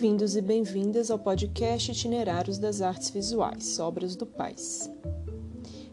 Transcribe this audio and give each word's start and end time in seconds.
Bem-vindos 0.00 0.34
e 0.34 0.40
bem-vindas 0.40 1.10
ao 1.10 1.18
podcast 1.18 1.92
Itinerários 1.92 2.56
das 2.56 2.80
Artes 2.80 3.10
Visuais, 3.10 3.78
Obras 3.78 4.16
do 4.16 4.24
Pais. 4.24 4.90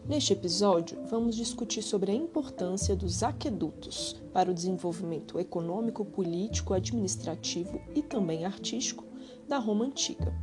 Neste 0.08 0.32
episódio, 0.32 0.98
vamos 1.10 1.36
discutir 1.36 1.82
sobre 1.82 2.10
a 2.10 2.14
importância 2.14 2.96
dos 2.96 3.22
aquedutos 3.22 4.16
para 4.32 4.50
o 4.50 4.54
desenvolvimento 4.54 5.38
econômico, 5.38 6.06
político, 6.06 6.72
administrativo 6.72 7.82
e 7.94 8.00
também 8.00 8.46
artístico 8.46 9.04
da 9.46 9.58
Roma 9.58 9.84
Antiga. 9.84 10.34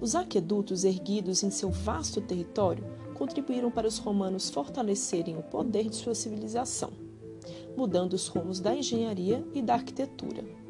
Os 0.00 0.16
aquedutos 0.16 0.82
erguidos 0.82 1.44
em 1.44 1.50
seu 1.50 1.70
vasto 1.70 2.20
território 2.20 2.82
contribuíram 3.14 3.70
para 3.70 3.86
os 3.86 3.98
romanos 3.98 4.50
fortalecerem 4.50 5.38
o 5.38 5.42
poder 5.44 5.88
de 5.88 5.94
sua 5.94 6.16
civilização, 6.16 6.90
mudando 7.76 8.14
os 8.14 8.26
rumos 8.26 8.58
da 8.58 8.74
engenharia 8.74 9.46
e 9.54 9.62
da 9.62 9.74
arquitetura. 9.74 10.65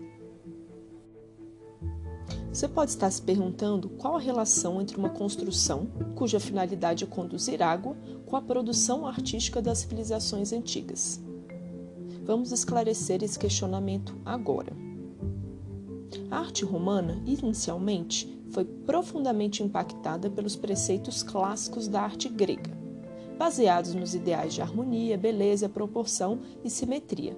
Você 2.56 2.69
pode 2.69 2.91
estar 2.91 3.10
se 3.10 3.20
perguntando 3.20 3.87
qual 3.87 4.16
a 4.16 4.19
relação 4.19 4.80
entre 4.80 4.96
uma 4.96 5.10
construção, 5.10 5.88
cuja 6.15 6.41
finalidade 6.41 7.05
é 7.05 7.06
conduzir 7.06 7.62
água, 7.62 7.95
com 8.24 8.34
a 8.34 8.41
produção 8.41 9.06
artística 9.06 9.60
das 9.60 9.77
civilizações 9.77 10.55
antigas. 10.55 11.20
Vamos 12.24 12.52
esclarecer 12.52 13.23
esse 13.23 13.38
questionamento 13.38 14.16
agora. 14.24 14.73
A 16.30 16.38
arte 16.38 16.65
romana, 16.65 17.23
inicialmente, 17.27 18.27
foi 18.48 18.65
profundamente 18.65 19.62
impactada 19.62 20.30
pelos 20.30 20.57
preceitos 20.57 21.23
clássicos 21.23 21.87
da 21.87 22.01
arte 22.01 22.27
grega, 22.27 22.74
baseados 23.38 23.93
nos 23.93 24.15
ideais 24.15 24.54
de 24.54 24.62
harmonia, 24.62 25.18
beleza, 25.18 25.68
proporção 25.68 26.41
e 26.65 26.70
simetria 26.70 27.37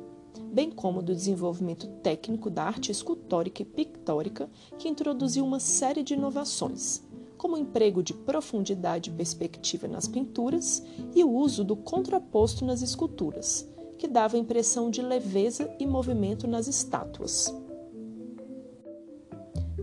bem 0.52 0.70
como 0.70 1.02
do 1.02 1.14
desenvolvimento 1.14 1.86
técnico 2.02 2.50
da 2.50 2.64
arte 2.64 2.90
escultórica 2.90 3.62
e 3.62 3.64
pictórica, 3.64 4.48
que 4.78 4.88
introduziu 4.88 5.44
uma 5.44 5.60
série 5.60 6.02
de 6.02 6.14
inovações, 6.14 7.02
como 7.36 7.54
o 7.54 7.58
emprego 7.58 8.02
de 8.02 8.12
profundidade 8.12 9.10
e 9.10 9.12
perspectiva 9.12 9.86
nas 9.86 10.08
pinturas 10.08 10.82
e 11.14 11.22
o 11.22 11.30
uso 11.30 11.62
do 11.62 11.76
contraposto 11.76 12.64
nas 12.64 12.82
esculturas, 12.82 13.68
que 13.96 14.08
dava 14.08 14.36
a 14.36 14.40
impressão 14.40 14.90
de 14.90 15.02
leveza 15.02 15.70
e 15.78 15.86
movimento 15.86 16.46
nas 16.46 16.66
estátuas. 16.66 17.54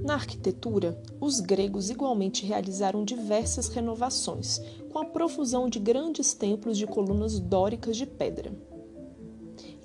Na 0.06 0.14
arquitetura, 0.14 1.02
os 1.20 1.40
gregos 1.40 1.90
igualmente 1.90 2.46
realizaram 2.46 3.04
diversas 3.04 3.70
renovações, 3.70 4.62
com 4.92 5.00
a 5.00 5.06
profusão 5.06 5.68
de 5.68 5.80
grandes 5.80 6.34
templos 6.34 6.78
de 6.78 6.86
colunas 6.86 7.40
dóricas 7.40 7.98
de 7.98 8.06
pedra. 8.06 8.54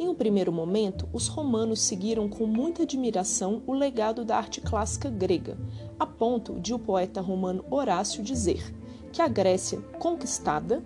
Em 0.00 0.08
um 0.08 0.14
primeiro 0.14 0.50
momento, 0.50 1.06
os 1.12 1.26
romanos 1.26 1.78
seguiram 1.78 2.26
com 2.26 2.46
muita 2.46 2.84
admiração 2.84 3.62
o 3.66 3.74
legado 3.74 4.24
da 4.24 4.34
arte 4.34 4.58
clássica 4.58 5.10
grega, 5.10 5.58
a 5.98 6.06
ponto 6.06 6.58
de 6.58 6.72
o 6.72 6.78
poeta 6.78 7.20
romano 7.20 7.62
Horácio 7.70 8.22
dizer 8.22 8.74
que 9.12 9.20
a 9.20 9.28
Grécia 9.28 9.78
conquistada 9.98 10.82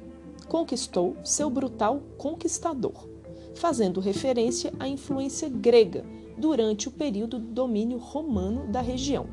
conquistou 0.49 1.17
seu 1.23 1.49
brutal 1.49 2.03
conquistador, 2.19 3.09
fazendo 3.55 4.01
referência 4.01 4.73
à 4.81 4.89
influência 4.89 5.49
grega 5.49 6.05
durante 6.37 6.89
o 6.89 6.91
período 6.91 7.39
do 7.39 7.53
domínio 7.53 7.99
romano 7.99 8.67
da 8.67 8.81
região, 8.81 9.29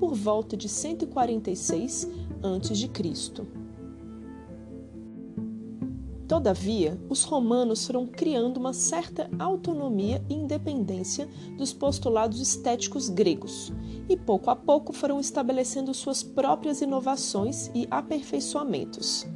por 0.00 0.14
volta 0.14 0.56
de 0.56 0.70
146 0.70 2.08
a.C. 2.42 2.88
Todavia, 6.28 7.00
os 7.08 7.24
romanos 7.24 7.86
foram 7.86 8.06
criando 8.06 8.58
uma 8.58 8.74
certa 8.74 9.30
autonomia 9.38 10.22
e 10.28 10.34
independência 10.34 11.26
dos 11.56 11.72
postulados 11.72 12.38
estéticos 12.38 13.08
gregos, 13.08 13.72
e 14.10 14.14
pouco 14.14 14.50
a 14.50 14.56
pouco 14.56 14.92
foram 14.92 15.18
estabelecendo 15.18 15.94
suas 15.94 16.22
próprias 16.22 16.82
inovações 16.82 17.70
e 17.74 17.88
aperfeiçoamentos. 17.90 19.26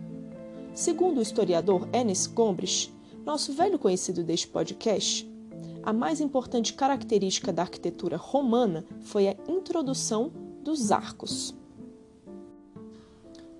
Segundo 0.74 1.16
o 1.16 1.22
historiador 1.22 1.88
Ernest 1.94 2.28
Gombrich, 2.34 2.92
nosso 3.24 3.54
velho 3.54 3.78
conhecido 3.78 4.22
deste 4.22 4.48
podcast, 4.48 5.26
a 5.82 5.94
mais 5.94 6.20
importante 6.20 6.74
característica 6.74 7.50
da 7.50 7.62
arquitetura 7.62 8.18
romana 8.18 8.84
foi 9.00 9.28
a 9.28 9.36
introdução 9.48 10.30
dos 10.62 10.92
arcos. 10.92 11.54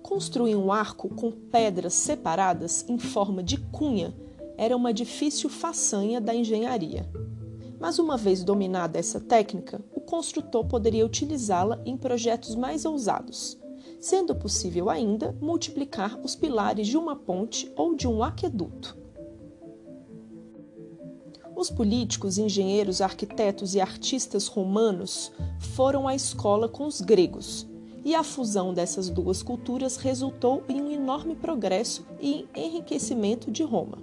Construir 0.03 0.57
um 0.57 0.69
arco 0.69 1.07
com 1.07 1.31
pedras 1.31 1.93
separadas 1.93 2.85
em 2.89 2.99
forma 2.99 3.41
de 3.41 3.57
cunha 3.57 4.13
era 4.57 4.75
uma 4.75 4.93
difícil 4.93 5.49
façanha 5.49 6.19
da 6.19 6.35
engenharia. 6.35 7.09
Mas 7.79 7.97
uma 7.99 8.17
vez 8.17 8.43
dominada 8.43 8.99
essa 8.99 9.19
técnica, 9.19 9.81
o 9.95 10.01
construtor 10.01 10.65
poderia 10.65 11.05
utilizá-la 11.05 11.81
em 11.85 11.95
projetos 11.95 12.53
mais 12.53 12.83
ousados, 12.83 13.57
sendo 13.99 14.35
possível 14.35 14.89
ainda 14.89 15.35
multiplicar 15.41 16.19
os 16.21 16.35
pilares 16.35 16.85
de 16.87 16.97
uma 16.97 17.15
ponte 17.15 17.71
ou 17.75 17.95
de 17.95 18.05
um 18.05 18.21
aqueduto. 18.21 18.97
Os 21.55 21.71
políticos, 21.71 22.37
engenheiros, 22.37 22.99
arquitetos 22.99 23.73
e 23.73 23.79
artistas 23.79 24.47
romanos 24.47 25.31
foram 25.59 26.09
à 26.09 26.13
escola 26.13 26.67
com 26.67 26.85
os 26.85 26.99
gregos 26.99 27.71
e 28.03 28.13
a 28.13 28.23
fusão 28.23 28.73
dessas 28.73 29.09
duas 29.09 29.41
culturas 29.41 29.97
resultou 29.97 30.63
em 30.67 30.81
um 30.81 30.91
enorme 30.91 31.35
progresso 31.35 32.05
e 32.19 32.45
enriquecimento 32.55 33.51
de 33.51 33.63
Roma. 33.63 33.99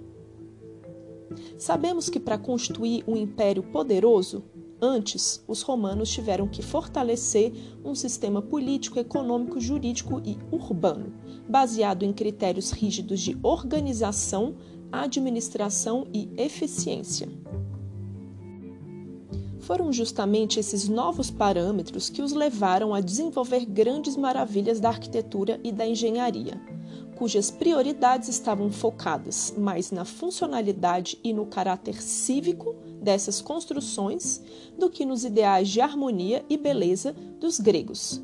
Sabemos 1.57 2.09
que 2.09 2.19
para 2.19 2.37
construir 2.37 3.03
um 3.07 3.15
império 3.15 3.63
poderoso, 3.63 4.43
antes 4.81 5.43
os 5.47 5.61
romanos 5.61 6.09
tiveram 6.09 6.47
que 6.47 6.61
fortalecer 6.61 7.53
um 7.85 7.93
sistema 7.93 8.41
político, 8.41 8.99
econômico, 8.99 9.59
jurídico 9.59 10.21
e 10.25 10.37
urbano, 10.51 11.13
baseado 11.47 12.03
em 12.03 12.11
critérios 12.11 12.71
rígidos 12.71 13.19
de 13.19 13.37
organização, 13.43 14.55
administração 14.91 16.07
e 16.11 16.29
eficiência. 16.35 17.29
Foram 19.61 19.93
justamente 19.93 20.59
esses 20.59 20.89
novos 20.89 21.29
parâmetros 21.29 22.09
que 22.09 22.21
os 22.21 22.33
levaram 22.33 22.93
a 22.93 22.99
desenvolver 22.99 23.63
grandes 23.65 24.17
maravilhas 24.17 24.79
da 24.79 24.89
arquitetura 24.89 25.59
e 25.63 25.71
da 25.71 25.85
engenharia, 25.85 26.59
cujas 27.15 27.51
prioridades 27.51 28.27
estavam 28.27 28.71
focadas 28.71 29.53
mais 29.55 29.91
na 29.91 30.03
funcionalidade 30.03 31.19
e 31.23 31.31
no 31.31 31.45
caráter 31.45 32.01
cívico 32.01 32.75
dessas 32.99 33.39
construções 33.39 34.41
do 34.79 34.89
que 34.89 35.05
nos 35.05 35.23
ideais 35.23 35.69
de 35.69 35.79
harmonia 35.79 36.43
e 36.49 36.57
beleza 36.57 37.15
dos 37.39 37.59
gregos. 37.59 38.19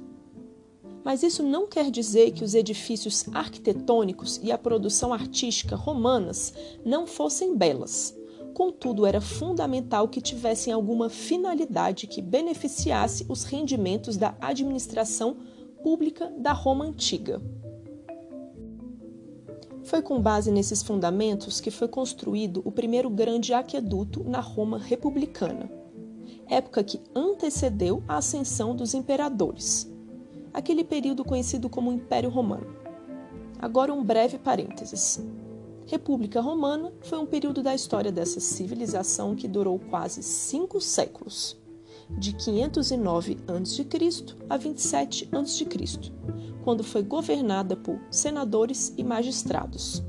Mas 1.04 1.22
isso 1.22 1.44
não 1.44 1.68
quer 1.68 1.92
dizer 1.92 2.32
que 2.32 2.44
os 2.44 2.56
edifícios 2.56 3.26
arquitetônicos 3.32 4.42
e 4.44 4.52
a 4.52 4.58
produção 4.58 5.14
artística 5.14 5.76
romanas 5.76 6.54
não 6.84 7.06
fossem 7.06 7.56
belas 7.56 8.17
contudo, 8.58 9.06
era 9.06 9.22
fundamental 9.22 10.08
que 10.08 10.20
tivessem 10.20 10.74
alguma 10.74 11.12
finalidade 11.12 12.08
que 12.08 12.24
beneficiasse 12.24 13.24
os 13.30 13.44
rendimentos 13.44 14.18
da 14.18 14.36
administração 14.42 15.38
pública 15.84 16.34
da 16.40 16.54
Roma 16.54 16.84
antiga. 16.84 17.40
Foi 19.84 20.02
com 20.02 20.20
base 20.20 20.52
nesses 20.52 20.82
fundamentos 20.82 21.62
que 21.62 21.70
foi 21.70 21.88
construído 21.88 22.64
o 22.66 22.72
primeiro 22.72 23.12
grande 23.12 23.54
aqueduto 23.54 24.24
na 24.24 24.40
Roma 24.40 24.80
republicana, 24.80 25.70
época 26.50 26.84
que 26.84 27.00
antecedeu 27.14 28.02
a 28.08 28.18
ascensão 28.18 28.76
dos 28.76 28.96
imperadores, 28.96 29.88
aquele 30.52 30.84
período 30.84 31.24
conhecido 31.24 31.70
como 31.70 31.94
Império 31.94 32.32
Romano. 32.32 32.76
Agora 33.60 33.94
um 33.94 34.04
breve 34.04 34.40
parênteses. 34.40 35.24
República 35.88 36.42
Romana 36.42 36.92
foi 37.00 37.18
um 37.18 37.26
período 37.26 37.64
da 37.64 37.74
história 37.74 38.12
dessa 38.12 38.42
civilização 38.42 39.34
que 39.34 39.48
durou 39.48 39.80
quase 39.80 40.22
cinco 40.22 40.82
séculos, 40.82 41.58
de 42.10 42.34
509 42.34 43.38
a.C. 43.48 43.88
a 44.50 44.58
27 44.58 45.30
a.C., 45.32 45.66
quando 46.62 46.84
foi 46.84 47.02
governada 47.02 47.78
por 47.78 47.98
senadores 48.12 48.94
e 48.98 49.04
magistrados. 49.04 50.04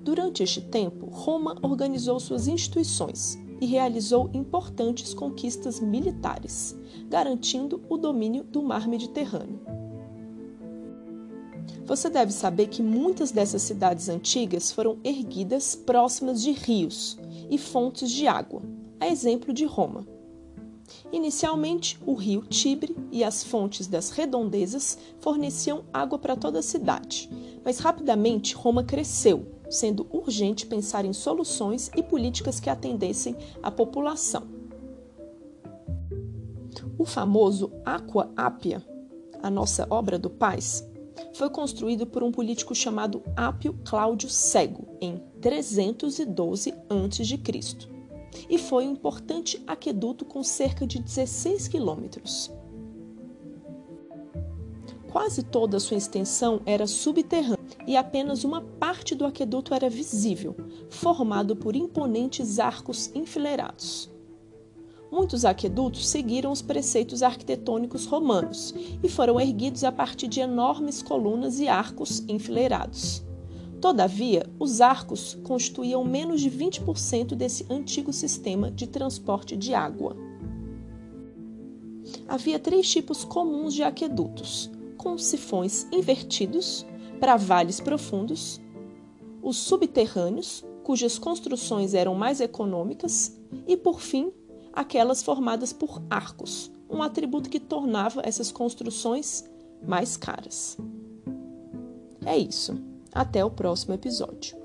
Durante 0.00 0.44
este 0.44 0.60
tempo, 0.60 1.06
Roma 1.06 1.56
organizou 1.60 2.20
suas 2.20 2.46
instituições 2.46 3.36
e 3.60 3.66
realizou 3.66 4.30
importantes 4.32 5.12
conquistas 5.12 5.80
militares, 5.80 6.78
garantindo 7.08 7.82
o 7.88 7.96
domínio 7.96 8.44
do 8.44 8.62
mar 8.62 8.86
Mediterrâneo. 8.86 9.73
Você 11.86 12.08
deve 12.08 12.32
saber 12.32 12.68
que 12.68 12.82
muitas 12.82 13.30
dessas 13.30 13.62
cidades 13.62 14.08
antigas 14.08 14.72
foram 14.72 14.98
erguidas 15.04 15.74
próximas 15.74 16.42
de 16.42 16.52
rios 16.52 17.18
e 17.50 17.58
fontes 17.58 18.10
de 18.10 18.26
água, 18.26 18.62
a 18.98 19.06
exemplo 19.06 19.52
de 19.52 19.64
Roma. 19.64 20.06
Inicialmente, 21.12 21.98
o 22.06 22.14
rio 22.14 22.42
Tibre 22.42 22.96
e 23.10 23.22
as 23.22 23.44
fontes 23.44 23.86
das 23.86 24.10
redondezas 24.10 24.98
forneciam 25.20 25.84
água 25.92 26.18
para 26.18 26.36
toda 26.36 26.58
a 26.58 26.62
cidade, 26.62 27.30
mas 27.64 27.78
rapidamente 27.78 28.54
Roma 28.54 28.82
cresceu, 28.82 29.46
sendo 29.70 30.06
urgente 30.10 30.66
pensar 30.66 31.04
em 31.04 31.12
soluções 31.12 31.90
e 31.96 32.02
políticas 32.02 32.60
que 32.60 32.70
atendessem 32.70 33.36
à 33.62 33.70
população. 33.70 34.46
O 36.98 37.04
famoso 37.04 37.72
Aqua 37.84 38.30
Appia, 38.36 38.84
a 39.42 39.50
nossa 39.50 39.86
obra 39.90 40.18
do 40.18 40.30
Paz, 40.30 40.86
foi 41.34 41.50
construído 41.50 42.06
por 42.06 42.22
um 42.22 42.32
político 42.32 42.74
chamado 42.74 43.22
Apio 43.36 43.78
Cláudio 43.84 44.28
Cego 44.28 44.86
em 45.00 45.22
312 45.40 46.72
a.C. 46.72 47.88
e 48.48 48.58
foi 48.58 48.86
um 48.86 48.92
importante 48.92 49.62
aqueduto 49.66 50.24
com 50.24 50.42
cerca 50.42 50.86
de 50.86 50.98
16 50.98 51.68
quilômetros. 51.68 52.50
Quase 55.10 55.44
toda 55.44 55.76
a 55.76 55.80
sua 55.80 55.96
extensão 55.96 56.60
era 56.66 56.86
subterrânea 56.86 57.58
e 57.86 57.96
apenas 57.96 58.42
uma 58.42 58.60
parte 58.60 59.14
do 59.14 59.24
aqueduto 59.24 59.72
era 59.72 59.88
visível, 59.88 60.56
formado 60.90 61.54
por 61.54 61.76
imponentes 61.76 62.58
arcos 62.58 63.12
enfileirados. 63.14 64.13
Muitos 65.14 65.44
aquedutos 65.44 66.08
seguiram 66.08 66.50
os 66.50 66.60
preceitos 66.60 67.22
arquitetônicos 67.22 68.04
romanos 68.04 68.74
e 69.00 69.08
foram 69.08 69.40
erguidos 69.40 69.84
a 69.84 69.92
partir 69.92 70.26
de 70.26 70.40
enormes 70.40 71.04
colunas 71.04 71.60
e 71.60 71.68
arcos 71.68 72.24
enfileirados. 72.26 73.22
Todavia, 73.80 74.44
os 74.58 74.80
arcos 74.80 75.38
constituíam 75.44 76.02
menos 76.02 76.40
de 76.40 76.50
20% 76.50 77.36
desse 77.36 77.64
antigo 77.70 78.12
sistema 78.12 78.72
de 78.72 78.88
transporte 78.88 79.56
de 79.56 79.72
água. 79.72 80.16
Havia 82.26 82.58
três 82.58 82.90
tipos 82.90 83.24
comuns 83.24 83.72
de 83.72 83.84
aquedutos: 83.84 84.68
com 84.98 85.16
sifões 85.16 85.86
invertidos, 85.92 86.84
para 87.20 87.36
vales 87.36 87.78
profundos, 87.78 88.60
os 89.40 89.58
subterrâneos, 89.58 90.64
cujas 90.82 91.20
construções 91.20 91.94
eram 91.94 92.16
mais 92.16 92.40
econômicas, 92.40 93.40
e, 93.68 93.76
por 93.76 94.00
fim, 94.00 94.32
aquelas 94.74 95.22
formadas 95.22 95.72
por 95.72 96.02
arcos, 96.10 96.70
um 96.88 97.02
atributo 97.02 97.48
que 97.48 97.60
tornava 97.60 98.22
essas 98.24 98.50
construções 98.50 99.44
mais 99.86 100.16
caras. 100.16 100.76
É 102.24 102.36
isso. 102.36 102.76
Até 103.12 103.44
o 103.44 103.50
próximo 103.50 103.94
episódio. 103.94 104.63